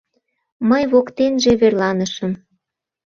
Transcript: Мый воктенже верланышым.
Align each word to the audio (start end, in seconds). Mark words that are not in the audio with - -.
Мый 0.69 0.83
воктенже 0.91 1.51
верланышым. 1.61 2.31